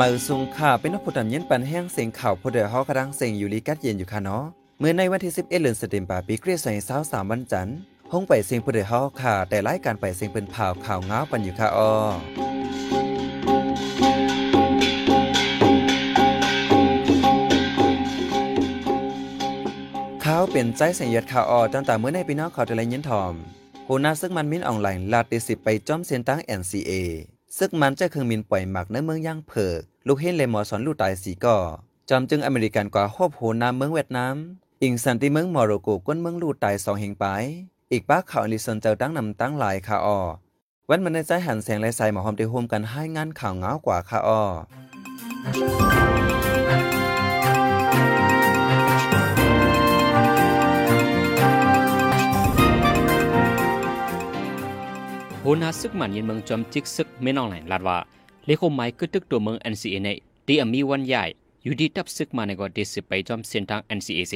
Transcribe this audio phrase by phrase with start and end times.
[0.00, 4.44] มาซุงค่ะ เป็นนักผู้ดำเย็นปันแห้งเสียงข่าวผู้เดือดฮากระดังเสียงอยู่ลีกัดเย็นอยู่ค่ะเนาะ
[4.80, 7.76] เมื่อในวันที่ 11เดือนสเตมปาปีคริสต์ศักราช3วันจันทร์
[8.12, 11.90] ห้องไปเสียงผู้เดือดฮาค่ะ แต่รายการไปเสียงเป็นข่าวข่าวง้าวปันอยู่ค่ะอ้อ
[20.24, 23.34] ข่าวเป็นใจเสียงยัดข่าวออตั้งแต่เมื่อในปีน้องเขาจะเลยยินทอม
[23.84, 26.92] โหน้าซึ่งมันมินออนไลน์ลาติสิไปจอมเซียนตั้ง NCA
[27.58, 31.56] ซึ่งมันจะเครื่องมินปล่อยหมักในเมืองย่างเผิก ลูกเห็นเลยหมอสอนลูกตายสีก่อ
[32.08, 34.34] จอมจึงอเมริกันกว่าฮอบโหนาเมืองเวียดนาม
[34.82, 37.26] อิงสันติเมืองมอโรโกก้นเมืองลูกตายสองเฮงไป
[37.92, 40.18] อีกป้าข่าวอลิสันเจ้าตั้งนำตั้งหลายค่ะออ
[40.88, 44.42] วันมันในใจหันแสงและใสหมอหอมได้โฮมกันให้งานข่าวเงากว่าค่ะออ
[55.40, 57.98] โหนาซึกมันยินเมืองจอมจิกซึกไม่นองไหนลาดว่า
[58.50, 60.08] เลโคไม้ก็ตึกตัวเมือง NCA ใน
[60.46, 61.24] ดีอมีวันใหญ่
[61.64, 64.34] อยู่ดีตับซึกมาในก็ดิสิไปจอมเส้นทาง NCA เซ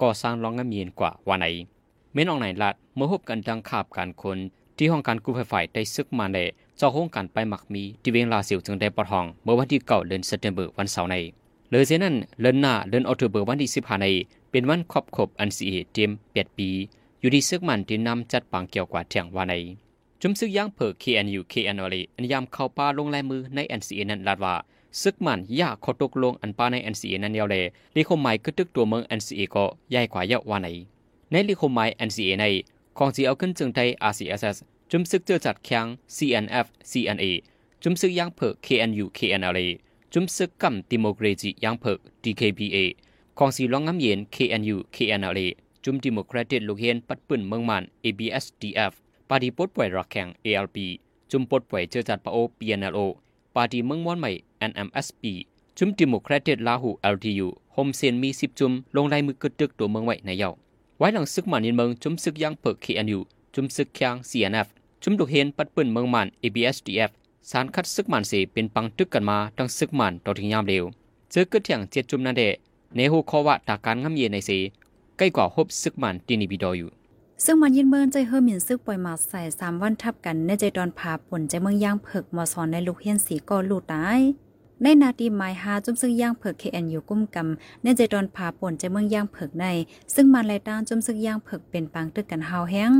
[0.00, 1.46] ก่อสร้างรองงามเย็นกว่าวันไหน
[2.12, 4.38] ไม่นองไหนลาดเมื่อพบกันดังขาบการคน
[4.76, 6.38] ที่ห้องการกู้ไฟฝ่ายได้ซึกมาใน
[6.78, 11.16] เจ้าห้องการไปหมักมีที่เวียงลาสียวจึงได้ปลดห้อง เมื่อวันที่เก้าเดือนเซปเทมเบอร์วันเสาร์ใน
[11.70, 14.06] เลยเช่นนั้นเดือนหน้าเดือนออกตุเบอร์วันที่สิบห้าใน
[14.50, 16.68] เป็นวันครอบครบ NCA เต็มแปดปี
[17.20, 19.54] อยู่ดีซึกมันที่นำจัดปังเกี่ยวกว่าเที่ยงวันใน
[20.22, 24.54] จุมซึกย่างเผอ KNU KNL อันยามเข้าป่าลงลายมือใน NCA นั้นลาดว่า
[25.02, 27.62] ซึกมันยากขอตกลงอันป่าใน NCA นั้นเดียวเลย
[27.96, 30.68] ลิคมหมายกึตึกตัวเมือง NCA ก็ใหญ่กว่าเยอะว่าไหน
[31.30, 32.44] ในลิคมหมาย NCA ใน
[32.98, 34.56] ของจีเอาขึ้นจึงไทย RCSS
[34.90, 37.24] จุมซึกเจอจัดแข่ง CNF CNA
[37.82, 39.58] จุมซึกย่างเผอ KNU KNL
[40.12, 42.76] จุมซึกกัมดิโมกรซีย่างเผอ DKBA
[43.38, 45.38] ของสีลองงำเย็น KNU KNL
[45.84, 48.92] จุมดิโมแครติกลูกเฮนปัดปืนเมืองมัน ABSDF
[49.28, 50.76] ปาร์ตี้ปดป่วยรักแข่ง ALP
[51.30, 52.98] จุมปดป่วยเจอจัดปะโอ PNLO
[53.54, 54.30] ปาร์ตี้เมืองม้วนใหม่
[54.70, 55.24] NMSP
[55.78, 60.50] จุมดิโมแครติลาหู LTU โฮมเซนมี10จุมลงลายมือกึดตึกตัวเมืองไว้ในเยา
[60.98, 63.20] ไว้หลังซึกมันยินเมืองจุมซึกยังเปิก KNU
[63.54, 64.66] จุมซึกแข่ง CNF
[65.02, 67.10] จุมดุเฮนปัดปืนเมืองมัน ABSDF
[67.50, 70.84] สารคัดซึกมันเสเป็นปังตึกกันมาตั้งซึกมันต่อถึงยามเร็ว
[71.30, 72.42] เจอกึดแข่งเจ็ดจุมนันเด
[72.94, 74.50] เนหูคอวะตาการงำเย็นในเส
[75.16, 76.90] ใกล้กว่าฮบซึกมันที่นิบิดออยู่
[77.44, 84.20] ซึ่งมันยินเมินใจเฮอหมินซึกปล่อยหมาใส่สามวันทับกันในใจดอนผาป่นใจเมืองย่างเผิกมอสอนในลูกเฮียนสีก็ลูกตาย
[84.82, 89.66] ในนาทีหมายหาจุมซึ่งย่างเผิก KN อยู่กุ้มกำในใจดอนผาป่นใจเมืองย่างเผิกใน
[90.14, 92.92] ซึ่งมันไล่ต้านจุมซึ่งย่างเผิกเป็นปางตึกกันเฮาแห้ง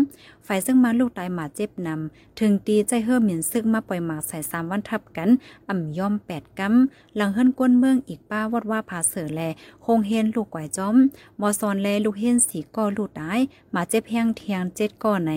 [0.46, 5.28] ฝ่ายซึ่งมันลูกตายหมาเจ็บนำถึงตีใจเฮอหมินซึกมาปล่อยหมาใส่สามวันทับกัน
[5.68, 9.40] อ่ำย่อมแปดกำหลังเฮิรนก้นเมืองอีกป้าวอดว่าผาเสือแล
[9.84, 10.96] คงเฮนลูกก่อยจอม
[11.40, 13.38] มอซอนแลลูกเฮนสีก่อลูกตาย
[13.72, 15.32] หมาเจ็บแห้งเทียงเจ็ดก่อใน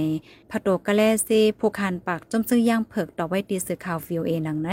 [0.49, 1.29] พะโตกะแลเซ
[1.59, 4.71] ผู้คานปากจมซึ่งย่างเผิกต่อไว้ตีสื่อข่าววิวเอหนังใน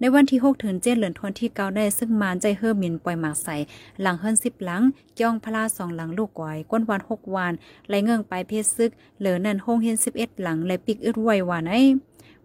[0.00, 3.56] ในวันที่6ถึง7เดือนธันวาคมที่9ได้ซึ่งมานใจเฮอหมินปล่อยหมากใส่
[4.02, 4.82] หลังเฮิรน10หลัง
[5.20, 7.52] จ้องพลาสองหลังลูกกวายก้นวัน6วาน
[7.88, 11.74] ไหลเงิงไปเพศซึก เหลือนั่นห้องเฮน11หลังและปิกอึดไว้วานไอ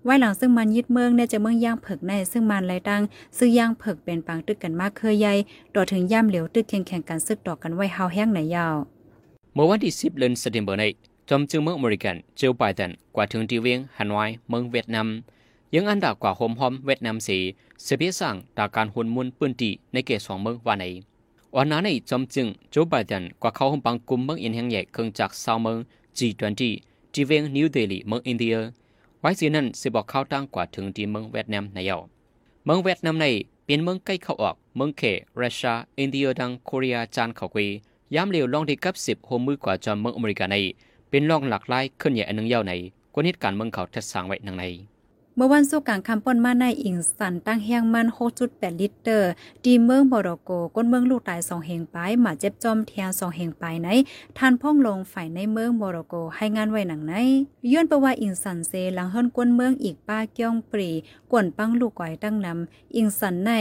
[0.03, 3.01] ไว้หลังซึ่งมันยึดเมืองในจะเมืองย่างเผิกในซึ่งมันไหลตั้ง
[3.37, 5.33] ซึ่งย่างเผิกเป็นปางตึกกันมากเคยใหญ่
[5.75, 8.75] ต่อถึงย่ำเหลียวตึกแข่งแข่งกันซึกต่อกันไว้เฮาแห้งไหนยาว
[9.53, 10.91] เมื่อวันที่10เดือนสิงหาคมนี้
[11.29, 15.07] จอมจึงเมืองอเมริกันโจลไบเดนกว่าถึงที่เวียงฮานอยเมืองเวียดนาม
[15.75, 17.37] ยังอันดับกว่าโฮมฮอมเวียดนามสี
[17.83, 20.93] เสียเพียสั่งตาการหุ่นมุนปืนตีในเขตสองเมืองวันนี้
[21.55, 25.77] วันนั้นในจอมจึงโจไบเดนกว่าเขาหงปังกลุ่มเมืองอินแห่งใหญ่เครื่องจากสาวเมือง
[26.17, 26.61] G20
[27.13, 28.55] ที่เวียงนิวเดลีเมืองอินเดีย
[29.19, 31.97] ไว้สีนั้นสิบอกเขาตั้งกว่าถึงที่เมืองเวียดนามในเยา
[32.65, 33.25] เมืองเวียดนามใน
[33.65, 35.01] เป็นเมืองใกล้เข้าออกเมืองเข
[35.41, 37.67] รัสเซียอินเดียดังโคเรียจานเขากุย
[38.15, 40.55] ย้ำเร็วลองที่กับสิบโฮมมือกว่าจอมเมืองอเมริกาใน
[41.09, 42.73] เป็นลองหลากหลายขึ้นใหญ่อันหนึ่งเยาใน
[43.13, 44.65] กว่าเหตุการณ์เมืองเขาทัดสางไว้นังใน
[45.35, 48.07] เมื่อวันสุกลางคำป้นมาในอิงสันตั้งแห้งมัน
[48.39, 49.11] 6.8 ลิตร
[49.65, 53.87] ดีเมืองบรโกก้นเมืองลูกตายสองเหงปหมาเจ็บจอมเทียงสองเหงปลายไหน
[54.37, 57.13] ทานพ่องลงฝ่ายในเมืองบรโกให้งานไว้หนังไหน
[57.71, 60.89] ย้อนประว่าอิงสันเซหลังเฮิรนก้นเมืองอีกป้าเกี้ยงปรี
[61.31, 63.51] กวนปังลูกก่อยตั้งนำอิงสันใน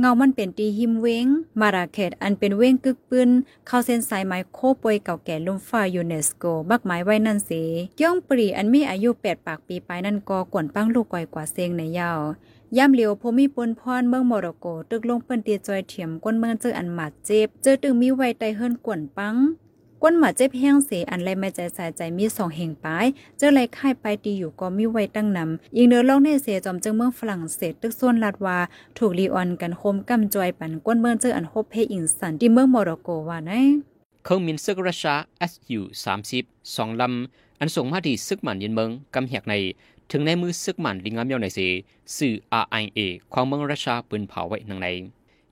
[0.00, 1.26] เงามันเป็นตีหิมเว้ง
[1.60, 3.28] มาราเคตอันเป็นเว้งกึกปืน
[3.66, 7.50] เข้าเส้นสายไม้โคปวยเก่าแก่ลุ่มฟ้ายูเนสโกบักไม้ไว้นั่นเส
[7.96, 12.20] เกี้ยงปรีอันมีอายุ8ปากปีไปนั่นก็กวนปังลูกก่อยกว่าเซงในยาว
[12.76, 19.36] ย่ำเหลียวพมีปนพรเมืองโมร็อกโกตึกลงเปิ้นเตียจอยเถียมก้นเมืองเจออันหมาดเจ็บ เจอตึงมีไวไตเฮิรนกวนปัง
[20.02, 23.06] ก้นหมาเจ็บแห้งเสียอันไรไม่ใจสายใจมีสองเหงปลาย
[23.38, 28.58] เจอไรค่ายไปตีอยู่ก็มีไว้ตั้งนำยิงเนื้อลองในเสียจอมเจงเมืองฝรั่งเศสตึกส่วนลาดวา
[28.98, 33.52] ถูกลีออนกันโคมกำจอยปันก้นเมืองเจออันโฮเพอิงสันที่เมืองโมร็อกโกว่าไน
[34.24, 35.16] เครื่องมินซึกรัสเซีย
[35.50, 35.80] SU
[36.26, 39.54] 30สองลำอันส่งมาที่ซึกหมันยินเมืองกำแหกใน
[40.12, 41.58] ถึงในมือซึกมันลิงามเยาในเส
[42.16, 42.98] สื่อ RIA
[43.32, 44.88] ของเมืองรัสเซียปืนเผาไว้นังใน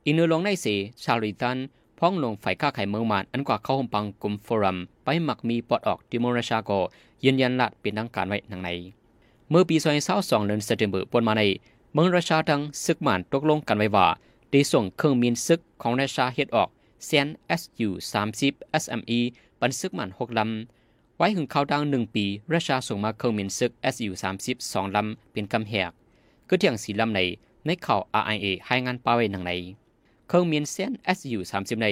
[0.06, 0.66] อินเนอร์ลงในเส
[1.02, 1.56] ชาลิตัน
[1.98, 6.70] พ้องลงฝ่ายค้าขายเมืองมันอันกว่าเข้าหมปังกลุ่มฟอรัม ไปหมักมีปอดออกดิโมราชาโก
[7.24, 8.68] ยืนยันลัดเป็นทางการไว้นังใน
[9.50, 9.76] เมื่อปี
[10.12, 11.42] 2022เดือนเซปเทมเบอร์ปนมาใน
[11.92, 14.06] เมืองราชาทั้งซึกมันตกลงกันไว้ว่า
[14.50, 16.68] ได้ส่งเครื่องบินซึกของราชาเฮ็ดออก
[17.04, 17.26] เซียน
[17.60, 17.88] SU
[18.32, 19.18] 30 SME
[19.60, 20.87] ปันซึกมัน6ลำ
[21.20, 22.24] ไว้หึงเขาดังหนึ่งปี
[22.54, 25.90] ราชาส่งมาเครื่องบินซึก SU 3 2ลำเป็นกำแหก
[26.48, 27.20] ก็เที่ยงสีลำใน
[27.66, 29.52] ในข่าว RIA ให้งานป้าไว้นังใน
[30.28, 31.88] เครื่องบินเซียน SU 30ใน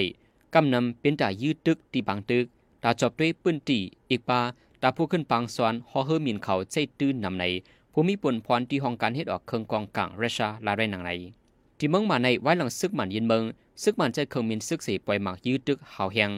[0.53, 2.45] กำนำเป็นตายืดตึกตีบางตึก
[2.83, 3.79] ตาจบด้วยปืนตี
[4.09, 4.39] อีกปา
[4.81, 7.45] ตาผู้ขึ้นปังสวนฮอเฮอร์มินเขาใจตื้นนำใน
[7.93, 11.11] ภูมิปนพรที่ห้องการเฮ็ดออกเครื่องกองกลางรัสเซียลาไรนังใน
[11.77, 13.43] ที่เมืองมาในไว้หลังซึกมันยินเมือง
[13.83, 16.31] ซึกมันใจเครื่องมินซึกเสปล่อยหมากยืดตึกหาวแหง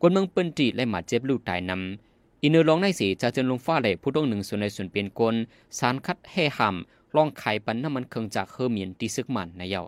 [0.00, 2.05] กวนเมืองปืนตีและหมาเจ็บลูกตายนำ
[2.46, 5.34] อินเนอร์ลองในสีจะเจนลงฟ้าเลยผู้ต้องหนึ่งส่วนในส่วนเปลี่ยนกล
[5.78, 9.82] สารคัดแห่หำลองไข่ปันน้ำมันเครื่องจากเฮอร์มินที่ซึกมันในเยา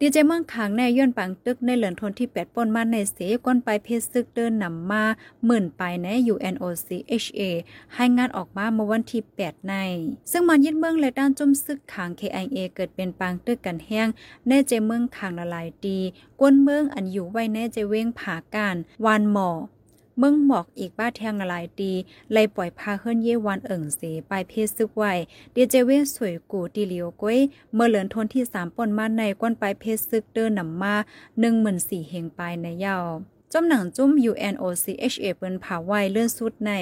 [0.00, 5.04] ดีเจเมืองขางในย้อนปังตึกในเหลือนทนที่แปดป่นมาในเสก้นไปเพศซึกเดินนำมา
[5.46, 7.40] หมื่นไปใน UNOCHA
[7.94, 9.74] ให้งานออกมาเมื่อวันที่ 8 ใน
[10.30, 14.08] ซึ่งมันยึดเมืองและด้านจุ่มซึกขาง KIA เกิดเป็นปังตึกกันแห้ง
[14.48, 15.98] ในเจเมืองขางละลายดี
[16.40, 19.50] กวนเมืองอันอยู่ไว้ในเจเว้งผาการวานหมอ
[20.18, 21.92] เมืองหมอกอีกบ้าแทงละลายดี
[22.32, 25.12] ไล่ปล่อยพาเฮิรนเยวันเอิ่งเสไปเพศซึกไว้
[25.52, 27.38] เดียเจเวสวยกูตีเลียวก้วย
[27.74, 30.94] เมื่อเหลือนทนที่สามป่นมาในก้นไปเพศซึกเดินนำมา
[31.40, 33.06] หนึ่งหมื่นสี่เฮงไปในยาว
[33.56, 36.72] จมหนังจุ้ม UNOCHA เปิ้นผาไว้เลื่อนสุดใน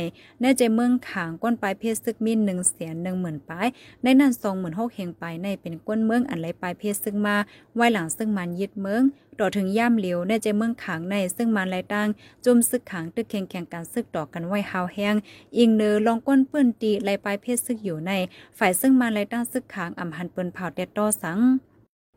[0.41, 3.67] ในใจเมืองขางก้นปลายเพศซึกมีนึงเสียนหนึ่งหมื่นปลาย
[4.03, 7.37] ในนั้นสองหมื่นหกเฮงไปในเป็นก้นเมืองอันไหลปลายเพศซึ่งมา
[7.77, 9.03] ไว้หลังซึ่งมันยึดเมือง
[9.39, 12.09] ต่อถึงย่ามเหลียวในใจเมืองขางในซึ่งมันไหลตั้ง
[12.45, 15.15] จุ่มซึกขางตึกแข่งแข่งการซึกต่อกันไว้หาวแห้ง
[15.57, 18.13] อิงเนอลองก้นเปื้นตีไหลปลายเพศซึกอยู่ใน
[18.59, 21.39] ฝ่ายซึ่งมันไหลตั้งซึกขางอำหันเปิ้นเผาเด็ดต่อสัง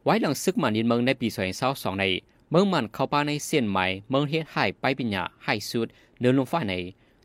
[0.04, 1.28] ไว้หลังซึกมันยินเมืองในปี
[1.64, 2.06] 2022ใน
[2.52, 5.88] เมืองมันเข้าป่าในเส้นไหมเมืองเฮ็ดให้ไปปัญญาให้สุด
[6.20, 6.74] เดินลงฝ่ายใน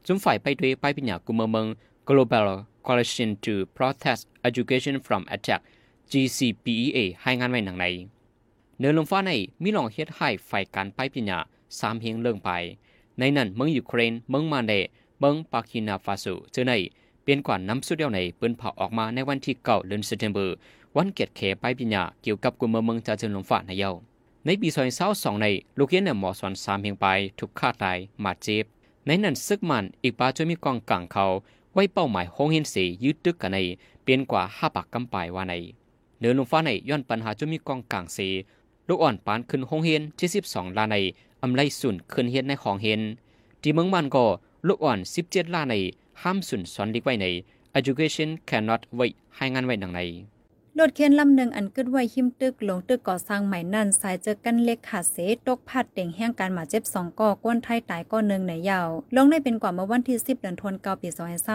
[0.07, 1.67] จุ่มฝ่ายไปด้วยไปปัญญากุมเมือง
[2.09, 2.49] Global
[2.87, 5.61] Coalition to Protect Education from Attack
[6.11, 7.87] GCPEA ให้งานไว้หนังใน
[8.81, 9.31] เดินลงฟ้าใน
[9.63, 11.39] มีลองเฮ็ดให้ฝ่ายการไปปัญญา
[11.79, 12.49] สามเพียงเรื่องไป
[13.19, 14.73] ในนั้นเมืองยูเครนเมืองมาเล
[15.21, 16.73] เมืองปากีนาฟาโซเจอใน
[17.23, 20.39] เปลี่ยนกว่าน้ำสุดเดียวในปิ้นเผาออกมาในวันที่เก้าเดือนสิงหาคม
[20.97, 23.91] วันเกียรติแขไปปัญญาเกี่ยวกับกุมเมืองจะเจริญลงฟ้าในเยา
[24.47, 24.69] ในปี
[25.07, 25.47] 2022ใน
[25.79, 27.07] ลูกเรียนในหมอสอนสามเพียงไป
[27.39, 28.65] ถูกฆ่าตายมาเจ็บ
[29.07, 31.25] ในนั้นซึกมันอีกปาจะมีกองกลางเขา
[31.75, 33.59] ไว้เป้าหมายห้องเห็นสียืดตึกกันใน
[34.03, 35.55] เปลี่ยนกว่าห้าปากกำปายว่าใน
[36.21, 38.29] เดินลงฟ้าในย้อนปัญหาจะมีกองกลางสี
[38.89, 40.97] ลูกอ่อนปานขึ้นห้องเห็นที่12ล้านใน
[41.43, 43.01] อำไลสุนขึ้นเห็นในของเห็น
[43.63, 44.25] ที่เมืองมันก็
[44.67, 45.75] ลูกอ่อน17ล้านใน
[46.23, 47.27] ห้ามสุนสอนลิกไว้ใน
[47.79, 50.01] education cannot wait ให้งานไว้ดังใน
[50.81, 55.17] รถเคนลำหนึ่งอันกึดไว้หิมตึกลงตึกก่อสร้างใหม่นั่นสายเจอกันเล็กขาดเส
[55.47, 61.09] ตกพัดเต่งแห่งการหมาเจ็บสองก่อก้นไทยตายก้อนหนึ่งในยาว ลงได้เป็นกว่าเมื่อวันที่ 10 เดือนธันวาคมปี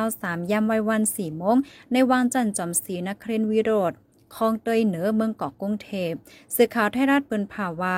[0.04, 1.58] 2023ย่ำไว้วัน4โมง
[1.92, 3.94] ในวางจันทร์จอมศรีนครินทร์วิโรธ
[4.36, 6.12] คลองเตยเหนือเมืองเกาะกรุงเทพ
[6.56, 7.98] สื่อข่าวไทยรัฐเปิ้นผ่าว่า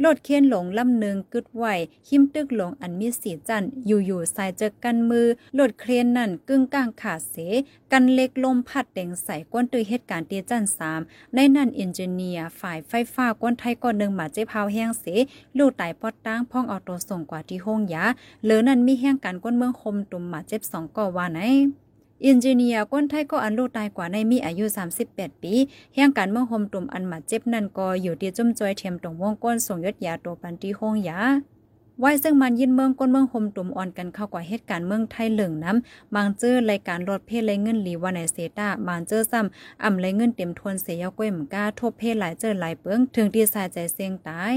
[0.00, 1.64] โลดเคียนหลงลำหนึ่งกึดไหว
[2.08, 7.36] หิมตึกหลงอันมีสีจันอยู่ๆใส่เจอกันมือโลดเครนนั่นกึ่งกลางขาดเส
[7.92, 11.00] กันเล็กลมพัดแดงใส่ก้นตือเหตุการณ์เตียจันสาม
[11.34, 15.04] ในนั่นเอนจิเนียร์ฝ่ายไฟฟ้าก้นไทยก้อนหนึ่งหมาเจ็บเผาแห้งเส
[15.58, 18.04] ลูกไตปอดตั้งพ้องเอาตัวส่งกว่าที่ห้องยา
[18.44, 21.40] เหลือนั่นมีแห้งการก้นเมืองคมตุ่มหมาเจ็บสองก่อว่าไหน
[22.24, 24.64] อินจิเนียร์ก้นไทยก็อันลูกตายกว่าในมีอายุ
[25.04, 25.54] 38 ปี
[25.94, 31.20] แห่งการเมืองโฮมตุ่มอันหมาเจ็บนั่นก็อยู่ที่จุ่มจอยเทียมตรงวงก้นส่งยศยาตัวปันที่ห้องยา
[32.00, 44.54] ไว้ซึ่งมันยินเมืองก้นเมืองโฮมตุ่มอ่อนกันเข้ากว่าเหตุการณ์เมืองไทยเหลืองน้ำบางเจอรายการลดเพศไรเงินหลีวันในเซตาบางเจอซ้ำอ่ำไรเงินเต็มทวนเสียก้วยมก้าทบเพศหลายเจอหลายเปิงถึงที่สายใจเสียงตาย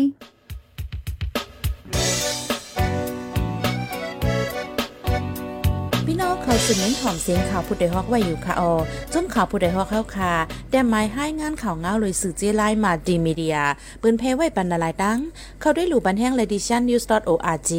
[6.52, 8.74] เขาสืบเน้นถ่อมเสียงข่าวผู้ใดฮอกไว้อยู่ค่ะออ
[9.14, 10.34] จมข่าวผู้ใดฮอกเข้าค่ะ
[10.72, 13.58] แต่หมายให้งานข่าวเงาเลยสื่อเจไลมาดีมีเดีย
[14.02, 15.20] ปืนเพไว้ปันนาลายดัง
[15.62, 17.72] เข้าได้หลู่บันแห้ง ledition news org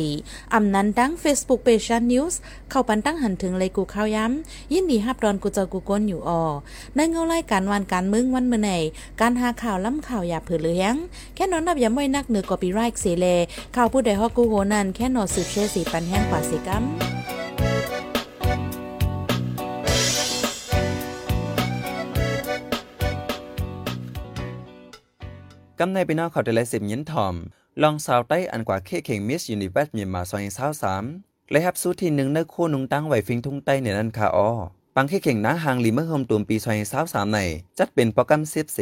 [0.55, 2.35] อำนั้นดัง Facebook page news
[2.71, 6.43] เข้าปันตั้งหันถึงเลยกูข้าวย้ำยินดีฮับดอนกูเจอกูก้นอยู่ออ
[6.97, 8.71] ในเงาไล่การวันการมึงวันเมื่อไหน
[9.21, 10.95] การหาข่าวล้ำข่าวอย่าเผือเลี้ยง
[11.35, 13.27] แค่นอนนับย้ำไว้นักเหนือกอปีไรค์เสเล
[13.77, 17.12] ข่าวผู้ใดฮอกกูโหนันแค่นอสืบเชื่อสีปันแห้งกว่าสีกัม
[25.85, 27.35] กำในพี่น้องเขาได้ไลสิบยินทอม
[27.83, 31.05] ลองสาวใต้อันกว่าเคเข่งมิสยูนิเวสเมียนมาซอยเศร้าสาม
[31.51, 34.51] และฮับสู้ที่หนึ่งในคู่นุงตั้งไหวฟิงทุ่งใต้ในนั้นค่ะอ้อ
[34.95, 36.57] ปังแค่เข่งนาหางหลีเมื่อโฮมตุมปี
[36.95, 37.39] 2023ใน
[37.79, 38.79] จัดเป็นโปรแกรมเซฟเส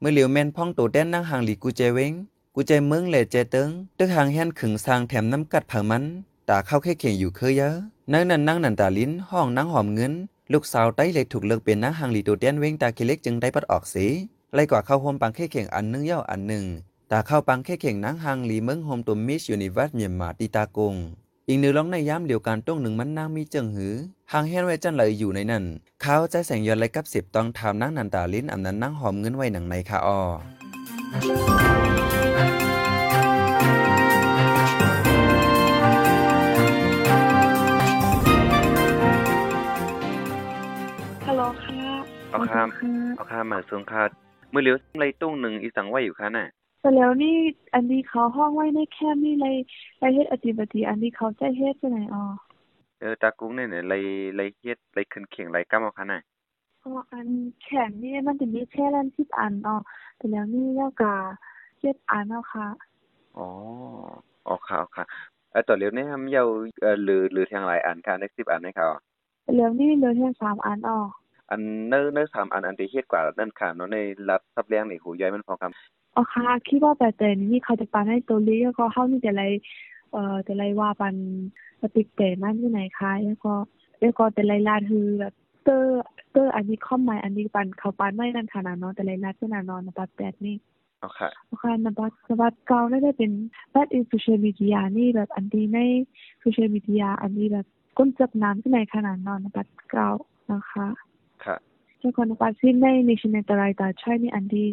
[0.00, 2.12] เมื่อเหลียวแมนพ่องโตแดนนางหางหลีกูเจเวง
[2.54, 3.68] กูใจเมืองเลเจเติง
[3.98, 6.04] ตึกหางแฮนขึงสร้างแถมน้ำกัดผังมัน
[6.48, 7.76] ตาเข้าแค่เข่งอยู่เคยเยอะ
[8.12, 10.12] นั่งนั่นนั่งนันตาลิ้นห้องนั่งหอมเงิน
[10.52, 14.06] ลูกสาวไต้เลยถูกเลิกเป็นนางหางหลีโตแดนเวงตาเคเล็กจึงได้ปัดออกสี
[14.54, 16.64] ไล่กว่าเข้าโฮมปังแค่เข่งอันนึงเย่าอันหนึ่ง
[17.10, 20.94] ตาเข้าปังแค่เข่งนางหางหลีเมืองโฮมตุมมิสยูนิเวิร์สเมียนมาตีตากง
[21.48, 23.94] อีกหนึ่งร้องในย้ำเดียวกันต้องหนึ่งมันนางมีเจิงหือ
[24.32, 25.64] หางแฮนไว้จันเลยอยู่ในนั่น
[26.02, 30.20] เขาใจแสงยอนไรกับสิบต้องทำนั่งนันตาลิ้นอำนั้นนั่งหอมเงินไว้หนังในคาออ
[41.26, 41.80] ฮัลโหลค่ะ
[42.30, 44.02] เอาครับขณเอาค่ามาส่งค่า
[44.54, 46.46] มื้อเหลียวไรตุ้งหนึ่งอีสังไว้อยู่ค่ะน่ะ
[46.80, 47.36] แต่แล้วนี่
[47.74, 49.56] อันนี้เขาห้องไว้ในแคมป์นี่เลย
[49.98, 52.24] ไปเฮ็ดอธิบดีอันนี้เขาใจเฮ็ดจังไหนอ๋อ
[53.00, 53.94] เออตากุ้งเนี่ยเนี่ยไร
[54.36, 56.20] ไรเฮ็ดไรขึ้นเขียงไรกำเอาค่ะน่ะ
[56.84, 57.28] อ๋ออัน
[57.64, 59.76] แข็งนี่มันจะมีแค่ลัน10อันอ๋อ
[60.16, 61.12] แต่แล้วนี่แล้วก็
[61.62, 62.66] 7อันเนาะค่ะ
[63.38, 63.48] อ๋อ
[64.46, 65.04] อ๋อค่ะเอาค่ะ
[65.50, 66.44] เออต่อเหลียวเนี่ยทำเยา
[66.82, 68.88] เอ่อหรือหรือทางหลายอันค่ะใน10อันให้เขา
[69.42, 70.98] แต่แล้วนี่เหลือแค่3อันอ๋อ
[71.54, 79.42] อันเนอเนอสามอันอันที่เฮ็ดกว่านั่นค่ะเนาะในรัฐทับเลี้ยงนี่หูย้อยมันพอคำอ๋อค่ะคิดว่าแต่แต่นี่เขาจะปานให้ตัวเล็กแล้วก็เฮานี่จะไร
[80.12, 81.14] เอ่อจะไรว่าปัน
[81.80, 83.52] ปฏิกแต่มันที่ไหนคะแล้วก็
[84.00, 85.34] แล้วก็แต่ไรลาดคือแบบ
[85.64, 90.56] เตอร์เตอร์อันนี้ข้อมหมายอันนี้ปันเขาปานไม่นั่นขนาดเนาะแต่ไรลาดขนาดนอนนะปัดแปดนี่
[91.00, 93.32] เอาค่ะโอเคนะบัดสวัสดเก่าได้เป็น
[93.74, 95.78] บัดอินโซเชียลมีเดียนี่แบบอันดีใน
[96.40, 97.66] โซเชียลมีเดียอันนี้แบบ
[97.98, 100.08] ก้นจับน้ำที่ไหนขนาดนอนนะบัดเก่า
[100.52, 100.86] นะคะ
[102.04, 104.64] ค่ะเจ้าคนปัดซิมในในชินตรายตาใช่นี่อันดี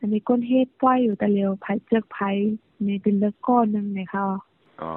[0.00, 2.18] อันนี้ก้นเฮ็ดปล่อยอยู่แต่เร็วไผเจือกไผ
[2.86, 4.26] นี่เป็นเลิกก้อนหนึงนะคะ
[4.82, 4.92] อ๋อ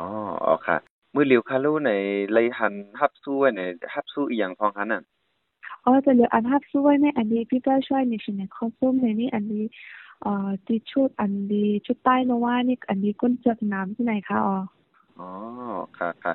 [0.45, 0.77] อ๋อค่ะ
[1.13, 1.91] มื้อเหลียวคารู้ใน
[2.31, 3.61] ไรหันฮับสู้ไว้ใน
[3.93, 5.03] ฮับสู้อีหยังพองค่ะนั่น
[5.85, 9.63] อ๋อแต่เร็วอันฮับช่วยในอันนี้พี่ก็ช่วยในชินคอส้มในนี่อันนี้
[10.21, 14.57] เอ่อที่ชุดอันดีชุดใต้นว่านี่อันนี้ก้นเจือกน้ำที่ไหนคะอ๋อ
[15.19, 15.29] อ๋อ
[15.97, 16.33] ค่ะค่ะ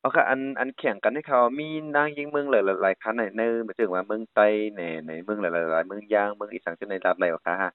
[0.00, 7.72] เอาค่ะ อัน อันแข่งกันให้เขามีนางยิงเมืองหลายหลายๆคันในในหมายถึงว่าเมืองไต้ในในเมืองหลายๆหลายๆเมืองย่างเมืองอีสานจะในรัฐอะไรวะคะฮะ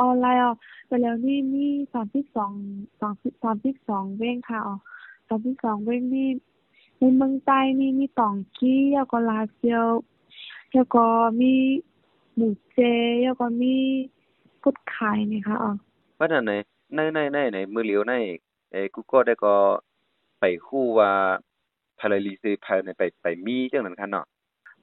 [0.00, 2.52] ออนไลน์อะไปแล้วนี่มีสามสิบสอง
[3.00, 3.12] สอง
[3.44, 4.76] สามสิบสองเว้งค่ะอ๋อ
[5.28, 6.28] สามสิบสองเว้งนี่
[6.98, 9.86] ในเมืองใต้นี่มีตองกี้แล้วก็ลาเซียว
[10.74, 11.04] แล้วก็
[11.40, 11.52] มี
[12.34, 12.78] หมูเจ
[13.22, 13.74] แล้วก็มี
[14.64, 15.72] กุดไข่นี่ค่ะอ๋อ
[16.16, 16.52] เพราะฉะนั้นใน
[16.94, 18.14] ในในในในมือเหลียวใน
[18.72, 19.54] เออกูก็ได้ก็
[20.40, 21.12] ไปคู่ว่า
[22.02, 24.26] ภายลีซีภายในไปไปมีจังนั้นคันเนาะ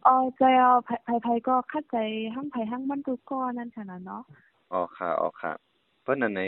[0.06, 1.98] อ๋อใจเอาไผไผไผก็เข้าใจ
[2.34, 4.24] ทั้งไผทั้งมันทุกก้อนนั่นขนาดเนาะ
[4.74, 5.54] อ๋อค่ะอ๋อค่ะ
[6.02, 6.42] เพราะฉะนั้นใน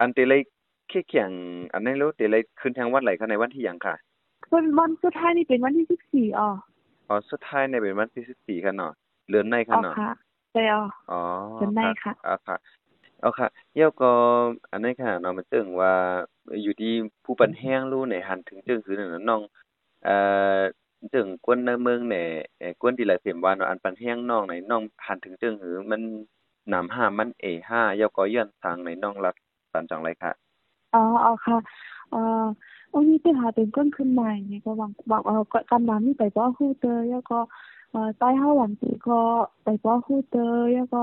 [0.00, 0.42] อันเตเลย
[0.88, 1.30] แค่แข่ง
[1.72, 3.94] อันนั้นรู้เตเลยขึ้นทางวัดไหลค่ะในวันที่หยังค่ะ
[4.52, 6.48] วันวันสุดท้ายนี่เป็นวันที่สิบสี่อ๋อ
[7.08, 8.92] อ๋อสุดท้ายในเป็นวันที่14ค่ะเนาะ
[9.30, 10.12] เดือนในค่ะอ๋อเนาะค่ะ
[10.52, 11.20] ใจเอาอ๋อ
[11.54, 12.56] เดือนในค่ะอ๋อค่ะ
[13.20, 14.10] เอาค่ะเดี๋ยวก็
[14.70, 15.92] อันนี้ค่ะเนาะมันจึงว่า
[16.62, 16.92] อยู่ที่
[17.24, 19.40] ผู้ปันแห้งรู้ในหันถึงจึงคือนั่นน่ะน้อง
[20.04, 20.16] เอ่
[20.58, 20.60] อ
[21.14, 22.26] จึงกวนในเมืองเนี่ย
[22.58, 26.00] เอ่อกวนที่หลายเสียมว่าเนาะอันปันแห้งน้องในน้องหันถึงจึงหือมัน
[26.72, 29.34] นำห้ามันเอห้าเยาก็ย้อนทางในน้องรัด
[29.72, 30.32] ปันจังไรค่ะ
[30.94, 31.56] อ๋ออ๋อค่ะ
[32.10, 32.44] เอ่อ
[32.92, 37.38] วันนี้ไปหาเป็นก้นขึ้นใหม่นี่ก็หวังหวังเอ่อกำน้ำนี่ไปบ่ฮู้เตยแล้วก็
[37.90, 39.20] เอ่อใต้เฮาหวังสิก็
[39.64, 40.36] ไปบ่ฮู้เต
[40.66, 41.02] ยแล้วก็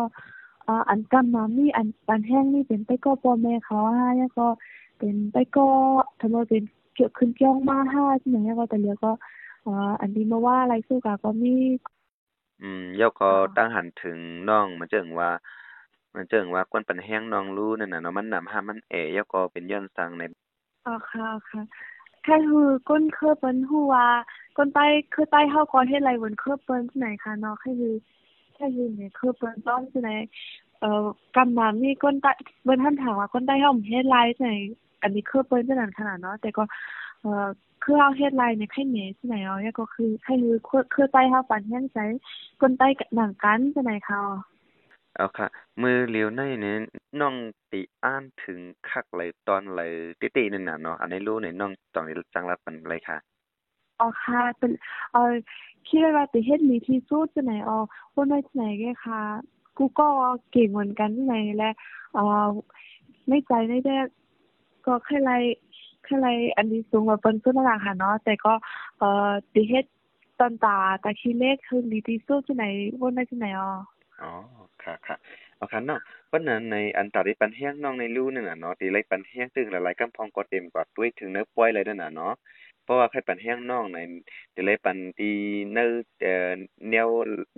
[0.67, 4.47] อ่าอันกำน้ำนี่อันปันแห้งนี่เป็นไปก็พ่อแม่เขาหาแล้วก็
[4.97, 5.67] เป็นไปก็
[6.21, 6.63] ทำไมเป็น
[6.95, 9.11] เกี่ยวขึ้นเกี่ยวมาห้าใช่ไหมแล้วก็แต่เหลือก็
[9.65, 9.71] อ่อ
[10.01, 11.49] อันนี้มาว่าอะไรสู้กะก็มี
[12.61, 14.17] อืมเยาก็ตั้งหันถึง
[14.49, 15.29] น้องมันเจึงว่า
[16.15, 20.23] มันเจึงว่ากวนปันแห้งน้องรู้นั่นน่ะเนาะมันนำห้ามันเอเยาก็เป็นย้อนทางใน
[20.85, 21.61] อ๋อค่ะค่ะ
[22.23, 24.07] แค่คือก้นเคอเปิ้นฮู้ว่า
[24.57, 27.93] ก้นใต้คือใต้เฮาก็เฮ็ดไรบนเคอเปิ้นที่ไหนคะเนาะแค่คือ
[28.53, 30.09] แค่คือเนี่ยเคอเปิ้นต้องที่ไหน
[30.79, 31.05] เอ่อ
[31.36, 32.32] กำน้ำนี่ก้นใต้
[32.63, 34.53] เบิ่นท่านถามว่าก้นใต้เฮาเฮ็ดไรที่ไหน
[35.01, 36.63] อันนี้เคอเปิ้นจังนั้นขนาดเนาะแต่ก็
[37.22, 37.48] เอ่อ
[37.84, 40.34] คือเฮาเฮ็ดไรเนี่ยแค่เหนที่ไหนอ๋อก็คือแค่
[40.70, 42.00] คือคือใต้เฮาปันแห้งใจ
[42.62, 44.36] ก้นใต้หนังกันที่ไหนคะอ๋อ
[45.15, 45.48] เอาค่ะ
[45.82, 46.77] มือเหลียวในเนี่ย
[47.22, 47.36] น้อง
[47.72, 53.17] ติอ่านถึงคักเลยตอนเลยติตินั่นน่ะเนาะอันนี้รู้เนี่ยน้องตอนนี้จังรับมันเลยค่ะ
[54.00, 54.72] อ๋อค่ะเป็น
[55.12, 55.34] เอ่อ
[55.88, 57.77] คิดว่าไปเฮ็ดมีที่สุดที่ไหนอ๋อ
[58.13, 59.22] คนได้ที่ไหนแกค่ะ
[59.77, 60.08] กูก็
[60.51, 61.70] เก่งเหมือนกันที่ไหนและ
[62.13, 62.48] เอ่อ
[63.27, 64.08] ในใจในแรก
[64.86, 65.32] ก็แค่ไร
[66.03, 66.27] แค่ไร
[66.58, 68.53] อันนี้สูงกว่าเปิ้นสุดละค่ะเนาะแต่ก็
[69.00, 69.86] เอ่อติเฮ็ด
[70.39, 72.65] ตอนตาตาขี้เล็กคือดีที่สุดที่ไหน
[73.00, 73.70] คนได้ที่ไหนอ๋อ
[74.22, 74.32] อ๋อ
[74.84, 75.15] ค่ะค่ะ
[75.55, 82.34] เอาค่ะเนาะเพราะนั้นในอันตาได้ปันแห้งน้องในรูนั่นน่ะเนาะตีไรปันแห้งตึงหลายๆกำพองก็เต็มกว่าด้วยถึงเนื้อป้อยเลยนั่นน่ะเนาะ
[82.84, 83.98] เพราะว่าใครปันแห้งน้องใน
[84.51, 85.29] เดี๋ยวเลยปันตี
[85.74, 85.89] เนื้อ
[86.22, 86.50] เอ่อ
[86.89, 87.08] แนว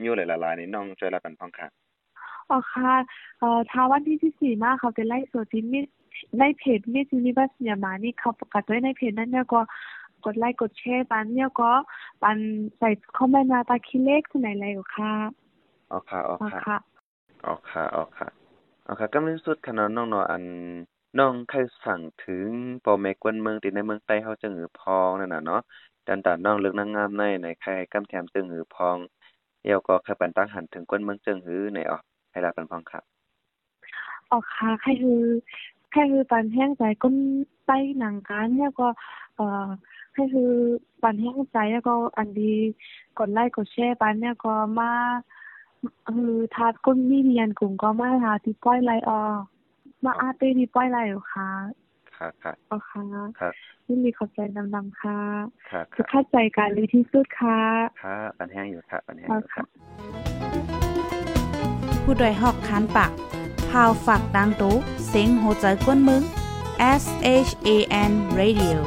[0.05, 1.67] ยู่หลายๆในน้องช่วยรับปันพองค่ะ
[2.49, 2.93] อ๋อค่ะ
[3.39, 5.85] เอ่อถ้าวันที่สิบสี่มาเขาจะไล่สดที่มิด
[6.39, 9.59] ในเพจมิดยูนิเวอร์สยามานี่เขาประกาศไว้ในเพจนั้นเนี่ยก็
[10.25, 11.71] กดไลค์กดแชร์ปันเนี่ยก็
[12.23, 12.37] ปัน
[12.77, 15.11] ใส่คอมเมนต์มาตาคิเลขที่ไหนเลยอยู่ค่ะ
[15.91, 16.77] อ๋อค่ะอ๋ออ๋อค่ะค่ะ
[17.45, 18.27] อ๋อค่ะอ๋อค่ะ
[18.87, 20.43] อ๋อค่ะก็เป็นสุดค่ะเนาะน้องเนาะอัน
[21.19, 22.47] น้องใครสั่งถึง
[22.83, 25.61] พ่อแม่กวนเมืองที่ในเมืองใต้เฮาจังหือพองนั่นน่ะเนาะ
[26.07, 28.97] ดันตาน้องเลือกนางงามในในใครกำแถมจังหือพอง
[29.63, 31.97] เดี๋ยวก็ใครปันตั้งหันถึงกวนเมืองจังหือในอ๋อ
[32.37, 33.01] ให้รับปันพองค่ะ
[34.31, 35.23] ออกค่ะใครคือ
[35.91, 37.15] ใครคือปันแห้งใจก้น
[37.65, 38.87] ไปหนังการเนี่ยก็
[39.35, 39.67] เอ่อ
[40.13, 40.51] ใครคือ
[41.01, 42.53] ปันแห้งใจแล้วก็อันดี
[43.19, 44.91] กดไลค์กดแชร์ปันเนี่ยก็มา
[46.09, 49.21] คือทาดก้นมีเรียนกลุ่มก็มาทาที่ป้อยไลออ
[50.03, 51.49] มาอาเต้ที่ป้อยไลอยู่ค่ะ
[52.17, 53.03] ค่ะค่ะอ๋อค่ะ
[53.39, 53.53] ครับ
[53.87, 54.39] ยินดีขอบใจ
[54.75, 55.17] ดำๆค่ะ
[55.69, 57.59] ค่ะจะค่ะเข้าใจกันดีที่สุดค่ะ
[58.03, 60.26] ค่ะปันแห้งอยู่ค่ะปันแห้งอ๋ออยู่ค่ะค่ะ
[62.09, 63.11] ผู้ดยหอกคันปาก
[63.69, 64.75] พาวฝากดังตู้
[65.07, 66.21] เซ็งโหใจกวนมึง
[67.01, 67.03] S
[67.47, 67.69] H A
[68.09, 68.77] N Radio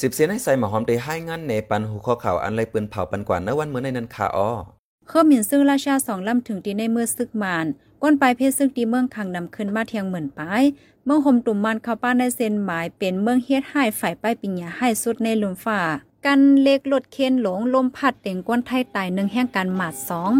[0.00, 4.50] สิบเสียนให้ใส่หมอหอมได้ให้งานในปันหูข้อข่าวอันไรปืนเผาปันกว่าในวันเมื่อในนั้นค่ะอ้อ
[5.08, 7.66] เขอหมิ่นซึ่งราชาสองลำถึงตีในเมื่อซึกมาน
[8.02, 10.62] ก้นปลายเพศซึ่งตีเมืองคังนำขึ้นมาเทียงเหมือนปลาย
[11.04, 15.80] เมืองห่มตุ่มมันเข้าป้านในเซนหมายเป็นเมืองเฮ็ดให้ฝ่ายป้ายปิญญาให้สุดในลุมฟ้า
[16.26, 20.32] กันเล็กลดเคนหลงลมพัดเต็งก้นไทยตายหนึ่งแห่งการหมาดสอง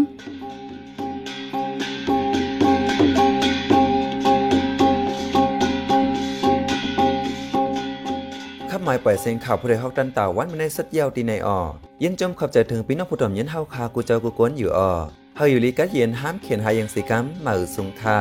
[8.69, 11.59] ขับหมายปล่อยเสียงข่าวผู้ใดฮอกดันตาวันมาในสัดเยาวตีในออ
[12.03, 14.91] ยินจมขอบใจถึงพี่น้องผู้ถ่อมยินเฮาคากูเจ้ากูกวนอยู่ออ
[15.35, 18.17] เฮาอยู่ลีกัดเย็นห้ามเขียนหายังสีกัมมาอึสุงค่า